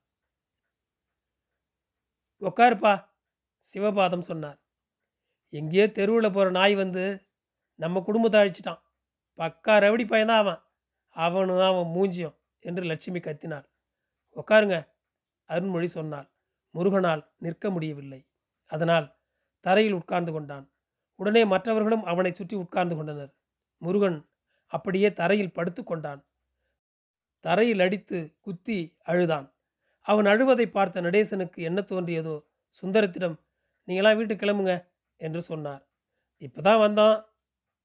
உக்காருப்பா 2.41 3.05
சிவபாதம் 3.65 4.19
சொன்னார். 4.19 4.59
எங்கேயோ 5.49 5.91
தெருவில் 5.91 6.31
போகிற 6.31 6.49
நாய் 6.49 6.75
வந்து 6.75 7.03
நம்ம 7.79 8.01
குடும்பத்தை 8.01 8.39
அழிச்சிட்டான். 8.41 8.81
பக்கா 9.39 9.73
ரவடி 9.83 10.05
பையன்தான் 10.05 10.41
அவன். 10.43 10.61
அவனும் 11.15 11.61
அவன் 11.67 11.93
மூஞ்சியும் 11.95 12.35
என்று 12.59 12.83
லட்சுமி 12.83 13.19
கத்தினாள். 13.19 13.65
உக்காருங்க 14.35 14.77
அருண்மொழி 15.49 15.87
சொன்னாள். 15.97 16.27
முருகனால் 16.75 17.21
நிற்க 17.37 17.69
முடியவில்லை. 17.69 18.19
அதனால் 18.71 19.07
தரையில் 19.65 19.93
உட்கார்ந்து 19.93 20.31
கொண்டான். 20.31 20.65
உடனே 21.19 21.41
மற்றவர்களும் 21.43 22.03
அவனை 22.03 22.31
சுற்றி 22.31 22.55
உட்கார்ந்து 22.55 22.95
கொண்டனர். 22.95 23.31
முருகன் 23.81 24.19
அப்படியே 24.71 25.09
தரையில் 25.13 25.55
படுத்து 25.57 25.81
கொண்டான். 25.83 26.21
தரையில் 27.45 27.79
அடித்து 27.79 28.17
குத்தி 28.41 28.77
அழுதான். 29.01 29.47
அவன் 30.05 30.25
அழுவதை 30.25 30.65
பார்த்த 30.67 31.01
நடேசனுக்கு 31.01 31.59
என்ன 31.61 31.79
தோன்றியதோ 31.81 32.35
சுந்தரத்திடம் 32.83 33.35
நீங்களாம் 33.87 34.17
வீட்டுக்கு 34.17 34.43
கிளம்புங்க 34.43 34.73
என்று 35.19 35.41
சொன்னார். 35.41 35.81
இப்போ 36.41 36.59
தான் 36.61 36.81
வந்தான். 36.85 37.17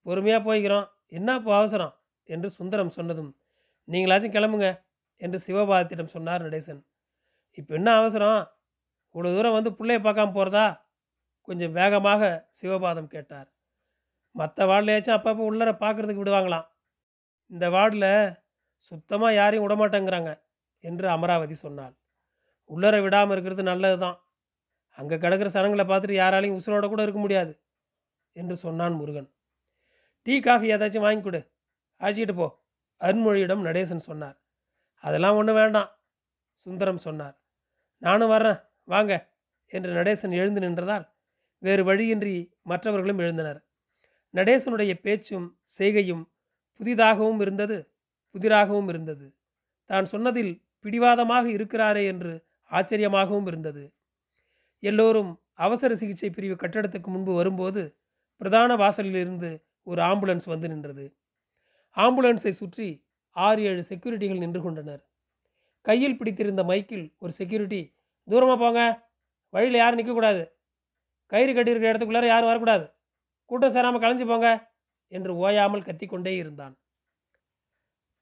பொறுமையாக 0.06 0.42
போய்க்கிறோம். 0.48 0.86
என்ன 1.08 1.36
இப்போ 1.38 1.52
அவசரம்? 1.60 1.94
என்று 2.28 2.48
சுந்தரம் 2.50 2.94
சொன்னதும் 2.96 3.30
நீங்களாச்சும் 3.88 4.34
கிளம்புங்க 4.36 4.68
என்று 5.20 5.38
சிவபாதத்திடம் 5.46 6.12
சொன்னார் 6.14 6.44
நடேசன். 6.46 6.80
இப்போ 7.58 7.72
என்ன 7.74 7.90
அவசரம்? 8.00 8.40
இவ்வளோ 9.14 9.32
தூரம் 9.34 9.56
வந்து 9.58 9.70
பிள்ளைய 9.78 9.98
பார்க்காம 10.06 10.32
போகிறதா 10.36 10.66
கொஞ்சம் 11.48 11.74
வேகமாக 11.78 12.22
சிவபாதம் 12.60 13.12
கேட்டார். 13.14 13.48
மற்ற 14.34 14.66
வார்டிலையாச்சும் 14.66 15.16
அப்பப்போ 15.16 15.42
உள்ளர 15.50 15.70
பார்க்குறதுக்கு 15.82 16.22
விடுவாங்களாம். 16.22 16.66
இந்த 17.50 17.64
வார்டில் 17.70 18.10
சுத்தமாக 18.92 19.36
யாரையும் 19.40 19.66
விடமாட்டேங்கிறாங்க 19.66 20.30
என்று 20.84 21.06
அமராவதி 21.08 21.56
சொன்னாள். 21.64 21.94
உள்ளர 22.70 22.94
விடாமல் 23.04 23.34
இருக்கிறது 23.34 23.62
நல்லது 23.62 23.98
தான். 23.98 24.18
அங்கே 24.98 25.16
கிடக்கிற 25.18 25.48
சனங்களை 25.56 25.84
பார்த்துட்டு 25.86 26.20
யாராலையும் 26.22 26.58
உசுரோட 26.58 26.86
கூட 26.88 27.02
இருக்க 27.02 27.20
முடியாது 27.20 27.52
என்று 28.36 28.54
சொன்னான் 28.56 28.98
முருகன். 29.00 29.28
டீ 30.26 30.40
காஃபி 30.40 30.72
ஏதாச்சும் 30.74 31.06
வாங்கி 31.06 31.22
கொடு. 31.22 31.40
அழைச்சிக்கிட்டு 32.00 32.34
போ. 32.34 32.46
அருண்மொழியிடம் 33.00 33.62
நடேசன் 33.64 34.06
சொன்னார். 34.08 34.36
அதெல்லாம் 35.04 35.36
ஒன்றும் 35.36 35.56
வேண்டாம் 35.56 35.90
சுந்தரம் 36.66 36.98
சொன்னார். 36.98 37.34
நானும் 38.02 38.28
வர்றேன் 38.28 38.60
வாங்க 38.84 39.12
என்று 39.72 39.90
நடேசன் 39.92 40.32
எழுந்து 40.32 40.60
நின்றதால் 40.60 41.04
வேறு 41.62 41.84
வழியின்றி 41.84 42.52
மற்றவர்களும் 42.62 43.18
எழுந்தனர். 43.18 43.60
நடேசனுடைய 44.34 44.92
பேச்சும் 45.00 45.46
செய்கையும் 45.78 46.24
புதிதாகவும் 46.80 47.40
இருந்தது 47.40 47.76
புதிராகவும் 48.34 48.88
இருந்தது. 48.88 49.26
தான் 49.90 50.04
சொன்னதில் 50.04 50.52
பிடிவாதமாக 50.80 51.44
இருக்கிறாரே 51.48 52.02
என்று 52.04 52.32
ஆச்சரியமாகவும் 52.70 53.46
இருந்தது. 53.46 53.84
எல்லோரும் 54.82 55.30
அவசர 55.54 55.94
சிகிச்சை 55.94 56.30
பிரிவு 56.30 56.54
கட்டடத்துக்கு 56.54 57.06
முன்பு 57.06 57.32
வரும்போது 57.34 57.82
பிரதான 58.40 58.76
வாசலிலிருந்து 58.76 59.50
ஒரு 59.86 60.00
ஆம்புலன்ஸ் 60.10 60.46
வந்து 60.52 60.66
நின்றது. 60.68 61.04
ஆம்புலன்ஸை 61.96 62.52
சுற்றி 62.60 62.88
ஆறு 63.36 63.62
ஏழு 63.70 63.82
செக்யூரிட்டிகள் 63.90 64.42
நின்று 64.44 64.60
கொண்டனர். 64.62 65.02
கையில் 65.86 66.18
பிடித்திருந்த 66.18 66.62
மைக்கில் 66.70 67.06
ஒரு 67.18 67.32
செக்யூரிட்டி 67.32 67.82
தூரமாக 68.28 68.58
போங்க 68.62 68.80
வழியில் 69.52 69.80
யாரும் 69.80 70.00
நிற்கக்கூடாது 70.00 70.42
கயிறு 71.32 71.52
கட்டியிருக்கிற 71.52 71.90
இடத்துக்குள்ளார 71.90 72.26
யாரும் 72.30 72.50
வரக்கூடாது. 72.50 72.86
கூட்டம் 73.50 73.74
சேராமல் 73.74 74.02
கலைஞ்சு 74.04 74.26
போங்க 74.30 74.48
என்று 75.12 75.32
ஓயாமல் 75.36 75.86
கத்திக்கொண்டே 75.88 76.32
இருந்தான். 76.42 76.74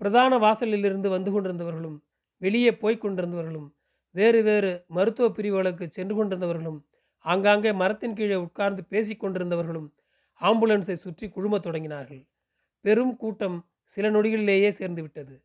பிரதான 0.01 0.39
வாசலிலிருந்து 0.39 1.09
வந்து 1.09 1.31
கொண்டிருந்தவர்களும் 1.33 1.99
வெளியே 2.43 2.71
போய்க் 2.83 3.03
கொண்டிருந்தவர்களும் 3.03 3.69
வேறு 4.15 4.41
வேறு 4.43 4.71
மருத்துவ 4.89 5.27
பிரிவுகளுக்கு 5.37 5.85
சென்று 5.89 6.15
கொண்டிருந்தவர்களும் 6.17 6.81
ஆங்காங்கே 7.25 7.73
மரத்தின் 7.73 8.17
கீழே 8.19 8.39
உட்கார்ந்து 8.47 8.83
பேசிக் 8.85 9.23
கொண்டிருந்தவர்களும் 9.23 9.89
ஆம்புலன்ஸை 10.43 10.93
சுற்றி 10.93 11.27
குழுமத் 11.29 11.67
தொடங்கினார்கள். 11.67 12.23
பெரும் 12.81 13.17
கூட்டம் 13.17 13.59
சில 13.85 14.11
நொடிகளிலேயே 14.11 14.69
சேர்ந்து 14.69 15.03
விட்டது 15.03 15.43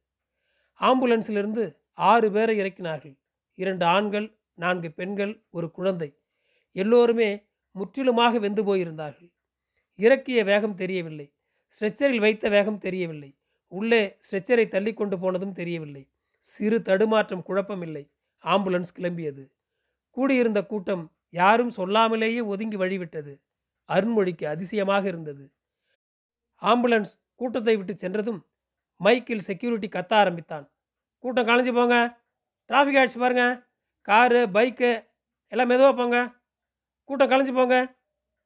ஆம்புலன்ஸிலிருந்து 0.79 1.75
ஆறு 1.93 2.31
பேரை 2.31 2.59
இறக்கினார்கள். 2.59 3.15
இரண்டு 3.53 3.85
ஆண்கள் 3.85 4.27
நான்கு 4.53 4.91
பெண்கள் 4.91 5.43
ஒரு 5.49 5.71
குழந்தை. 5.71 6.09
எல்லோருமே 6.71 7.45
முற்றிலுமாக 7.71 8.39
வெந்து 8.39 8.63
போயிருந்தார்கள். 8.63 9.31
இறக்கிய 9.95 10.43
வேகம் 10.43 10.75
தெரியவில்லை. 10.75 11.33
ஸ்ட்ரெச்சரில் 11.67 12.19
வைத்த 12.19 12.49
வேகம் 12.49 12.77
தெரியவில்லை. 12.77 13.37
உள்ளே 13.67 14.17
ஸ்ட்ரெச்சரை 14.17 14.67
தள்ளி 14.67 14.93
கொண்டு 14.93 15.19
போனதும் 15.19 15.53
தெரியவில்லை. 15.53 16.03
சிறு 16.37 16.81
தடுமாற்றம் 16.81 17.43
குழப்பமில்லை. 17.47 18.03
ஆம்புலன்ஸ் 18.43 18.93
கிளம்பியது. 18.95 19.43
கூடியிருந்த 20.09 20.65
கூட்டம் 20.65 21.11
யாரும் 21.29 21.71
சொல்லாமலேயே 21.71 22.45
ஒதுங்கி 22.45 22.77
வழிவிட்டது. 22.77 23.33
அருண்மொழிக்கு 23.89 24.45
அதிசயமாக 24.45 25.07
இருந்தது. 25.07 25.51
ஆம்புலன்ஸ் 26.61 27.13
கூட்டத்தை 27.35 27.77
விட்டு 27.77 27.95
சென்றதும் 27.97 28.45
மைக்கில் 28.99 29.37
செக்யூரிட்டி 29.37 29.87
கத்த 29.87 30.13
ஆரம்பித்தான். 30.13 30.71
கூட்டம் 31.19 31.47
கலைஞ்சு 31.47 31.73
போங்க. 31.73 32.19
டிராஃபிக் 32.69 32.97
ஆயிடுச்சு 32.99 33.19
பாருங்க. 33.19 33.69
காரு 34.01 34.47
பைக்கு 34.47 35.07
எல்லாம் 35.47 35.67
மெதுவாக 35.67 35.95
போங்க. 35.95 36.35
கூட்டம் 37.03 37.29
கலைஞ்சு 37.29 37.53
போங்க. 37.53 37.95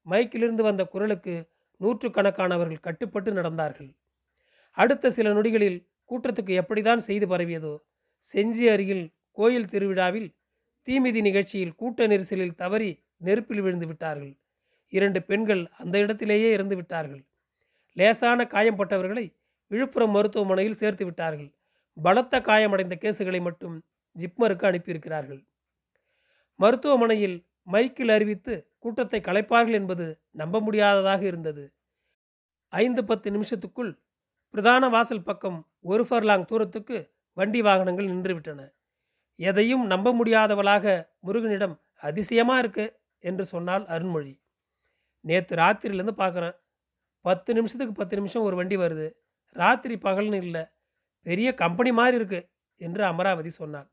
மைக்கிலிருந்து 0.09 0.63
வந்த 0.63 0.85
குரலுக்கு 0.85 1.49
நூற்றுக்கணக்கானவர்கள் 1.81 2.79
கட்டுப்பட்டு 2.79 3.31
நடந்தார்கள். 3.33 3.95
அடுத்த 4.71 5.11
சில 5.11 5.33
நொடிகளில் 5.33 5.87
கூட்டத்துக்கு 6.09 6.53
எப்படிதான் 6.61 6.97
செய்து 6.97 7.27
பரவியதோ 7.27 7.77
செஞ்சி 8.33 8.69
அருகில் 8.69 9.13
கோயில் 9.31 9.65
திருவிழாவில் 9.65 10.35
தீமிதி 10.87 11.21
நிகழ்ச்சியில் 11.21 11.75
கூட்ட 11.75 12.07
நெரிசலில் 12.07 12.55
தவறி 12.55 13.03
நெருப்பில் 13.17 13.61
விழுந்து 13.61 13.87
விட்டார்கள். 13.87 14.40
இரண்டு 14.91 15.19
பெண்கள் 15.23 15.63
அந்த 15.77 15.95
இடத்திலேயே 15.97 16.51
இறந்து 16.51 16.75
விட்டார்கள். 16.75 17.23
லேசான 17.97 18.43
காயம்பட்டவர்களை 18.43 19.25
விழுப்புரம் 19.71 20.11
மருத்துவமனையில் 20.11 20.79
சேர்த்து 20.81 21.05
விட்டார்கள். 21.05 21.49
பலத்த 21.97 22.41
காயமடைந்த 22.41 22.95
கேசுகளை 23.01 23.41
மட்டும் 23.41 23.75
ஜிப்மருக்கு 24.15 24.65
அனுப்பியிருக்கிறார்கள். 24.69 25.41
மருத்துவமனையில் 26.59 27.37
மைக்கில் 27.71 28.11
அறிவித்து 28.11 28.53
கூட்டத்தை 28.79 29.19
கலைப்பார்கள் 29.19 29.77
என்பது 29.79 30.05
நம்ப 30.31 30.59
முடியாததாக 30.59 31.21
இருந்தது. 31.25 31.63
ஐந்து 32.73 33.01
பத்து 33.05 33.27
நிமிஷத்துக்குள் 33.31 33.91
பிரதான 34.53 34.89
வாசல் 34.89 35.23
பக்கம் 35.23 35.59
ஒரு 35.81 36.03
ஃபர்லாங் 36.09 36.45
தூரத்துக்கு 36.45 36.97
வண்டி 37.37 37.61
வாகனங்கள் 37.61 38.07
நின்றுவிட்டன. 38.07 38.61
எதையும் 39.39 39.85
நம்ப 39.85 40.07
முடியாதவளாக 40.13 40.85
முருகனிடம் 41.27 41.75
அதிசயமா 42.01 42.55
இருக்கு 42.57 42.85
என்று 43.23 43.45
சொன்னால் 43.45 43.85
அருண்மொழி. 43.85 44.33
நேற்று 45.25 45.55
ராத்திரிலேருந்து 45.55 46.15
பார்க்குறேன். 46.23 46.55
பத்து 47.25 47.53
நிமிஷத்துக்கு 47.53 47.93
பத்து 47.93 48.15
நிமிஷம் 48.15 48.41
ஒரு 48.41 48.55
வண்டி 48.55 48.77
வருது. 48.77 49.07
ராத்திரி 49.55 49.95
பகல்னு 49.95 50.37
இல்லை. 50.45 50.63
பெரிய 51.25 51.49
கம்பெனி 51.53 51.91
மாதிரி 51.91 52.15
இருக்கு 52.15 52.39
என்று 52.81 53.03
அமராவதி 53.05 53.49
சொன்னார். 53.49 53.87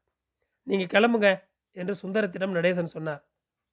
நீங்கள் 0.66 0.92
கிளம்புங்க 0.94 1.28
என்று 1.76 1.94
சுந்தரத்திடம் 2.02 2.56
நடேசன் 2.58 2.94
சொன்னார். 2.96 3.22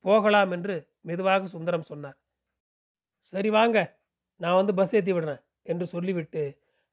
போகலாம் 0.05 0.51
என்று 0.51 0.75
மெதுவாக 1.01 1.47
சுந்தரம் 1.47 1.87
சொன்னார். 1.91 2.17
சரி 3.25 3.49
வாங்க 3.49 3.77
நான் 4.41 4.57
வந்து 4.59 4.73
பஸ் 4.73 4.95
ஏற்றி 4.95 5.13
விடுறேன் 5.13 5.41
என்று 5.63 5.85
சொல்லிவிட்டு 5.85 6.43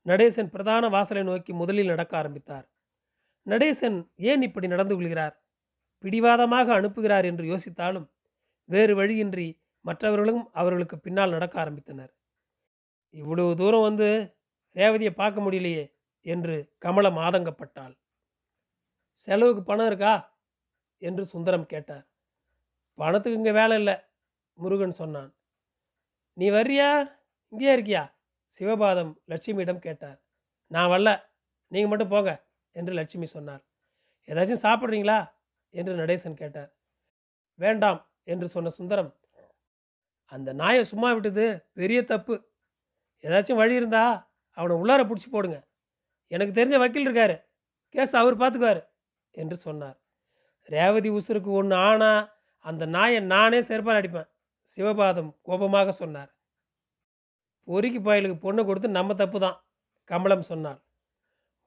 நடேசன் 0.07 0.51
பிரதான 0.51 0.89
வாசலை 0.89 1.23
நோக்கி 1.23 1.53
முதலில் 1.53 1.87
நடக்க 1.87 2.13
ஆரம்பித்தார். 2.17 2.67
நடேசன் 3.47 3.97
ஏன் 4.31 4.43
இப்படி 4.43 4.67
நடந்து 4.67 4.95
கொள்கிறார்? 4.95 5.35
பிடிவாதமாக 6.05 6.69
அனுப்புகிறார் 6.81 7.27
என்று 7.31 7.45
யோசித்தாலும் 7.53 8.07
வேறு 8.69 8.95
வழியின்றி 8.95 9.47
மற்றவர்களும் 9.85 10.51
அவர்களுக்கு 10.53 10.99
பின்னால் 10.99 11.31
நடக்க 11.31 11.65
ஆரம்பித்தனர். 11.65 12.13
இவ்வளவு 13.11 13.57
தூரம் 13.57 13.81
வந்து 13.81 14.37
ரேவதியை 14.75 15.11
பார்க்க 15.11 15.41
முடியலையே 15.41 15.93
என்று 16.21 16.75
கமலம் 16.79 17.17
ஆதங்கப்பட்டாள். 17.17 17.99
செலவுக்கு 19.13 19.63
பணம் 19.63 19.87
இருக்கா? 19.87 20.41
என்று 20.99 21.25
சுந்தரம் 21.25 21.67
கேட்டார். 21.67 22.07
பணத்துக்கு 22.95 23.39
இங்கே 23.39 23.53
வேலை 23.53 23.77
இல்லை 23.77 23.97
முருகன் 24.55 24.91
சொன்னான். 24.91 25.35
நீ 26.33 26.51
வர்றியா? 26.51 27.19
இங்கேயே 27.49 27.77
இருக்கியா? 27.77 28.13
சிவபாதம் 28.59 29.13
லட்சுமியிடம் 29.29 29.79
கேட்டார். 29.79 30.23
நான் 30.67 30.91
வரல. 30.91 31.23
நீங்கள் 31.69 31.91
மட்டும் 31.91 32.09
போங்க 32.09 32.47
என்று 32.73 32.93
லட்சுமி 32.93 33.27
சொன்னார். 33.27 33.63
ஏதாச்சும் 34.27 34.65
சாப்பிட்றீங்களா? 34.67 35.19
என்று 35.71 35.97
நடேசன் 35.97 36.35
கேட்டார். 36.35 36.71
வேண்டாம் 37.55 38.11
என்று 38.25 38.49
சொன்ன 38.49 38.69
சுந்தரம் 38.69 39.17
அந்த 40.33 40.51
நாயை 40.61 40.83
சும்மா 40.91 41.09
விட்டது 41.17 41.47
பெரிய 41.79 41.99
தப்பு. 42.13 42.35
ஏதாச்சும் 43.25 43.61
வழி 43.63 43.75
இருந்தா 43.81 44.05
அவனை 44.59 44.75
உள்ளார 44.81 45.01
பிடிச்சி 45.09 45.29
போடுங்க. 45.31 45.59
எனக்கு 46.31 46.53
தெரிஞ்ச 46.59 46.77
வக்கீல் 46.83 47.07
இருக்காரு. 47.09 47.37
கேஸ் 47.95 48.15
அவர் 48.21 48.41
பார்த்துக்குவார் 48.43 48.81
என்று 49.35 49.57
சொன்னார். 49.67 49.97
ரேவதி 50.69 51.11
உசுருக்கு 51.19 51.51
ஒன்று 51.61 51.77
ஆனா 51.89 52.11
அந்த 52.65 52.83
நாயை 52.87 53.21
நானே 53.35 53.61
செருப்பால் 53.69 54.01
அடிப்பேன் 54.01 54.29
சிவபாதம் 54.73 55.31
கோபமாக 55.43 55.93
சொன்னார். 55.93 56.31
பொறுக்கி 57.69 58.01
பயலுக்கு 58.01 58.37
பொண்ணு 58.45 58.63
கொடுத்து 58.65 58.89
நம்ம 58.99 59.15
தப்பு 59.15 59.39
தான் 59.41 59.59
கமலம் 60.11 60.49
சொன்னாள். 60.51 60.81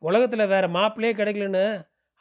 உலகத்தில் 0.04 0.52
வேற 0.54 0.66
மாப்பிள்ளையே 0.78 1.14
கிடைக்கலன்னு 1.20 1.66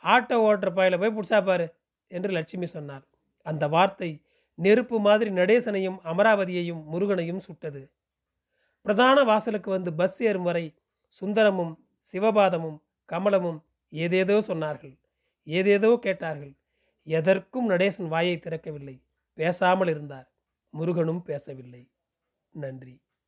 ஆட்டோ 0.04 0.36
ஓட்டுற 0.46 0.70
பயலை 0.78 0.96
போய் 0.98 1.16
பிடிச்சாப்பாரு 1.16 1.66
என்று 2.10 2.30
லட்சுமி 2.36 2.66
சொன்னார் 2.66 3.04
அந்த 3.46 3.64
வார்த்தை 3.68 4.10
நெருப்பு 4.54 5.00
மாதிரி 5.00 5.30
நடேசனையும் 5.30 5.98
அமராவதியையும் 6.04 6.82
முருகனையும் 6.92 7.38
சுட்டது. 7.38 7.92
பிரதான 8.82 9.22
வாசலுக்கு 9.22 9.70
வந்து 9.70 9.94
பஸ் 9.94 10.22
ஏறும் 10.22 10.42
வரை 10.42 10.74
சுந்தரமும் 11.22 11.78
சிவபாதமும் 12.12 12.78
கமலமும் 13.12 13.62
ஏதேதோ 13.88 14.40
சொன்னார்கள். 14.40 14.98
ஏதேதோ 15.44 15.98
கேட்டார்கள். 16.00 16.54
எதற்கும் 17.02 17.70
நடேசன் 17.70 18.08
வாயை 18.08 18.36
திறக்கவில்லை. 18.36 19.02
பேசாமல் 19.34 19.88
இருந்தார். 19.88 20.32
முருகனும் 20.70 21.22
பேசவில்லை. 21.22 21.90
நன்றி. 22.50 23.03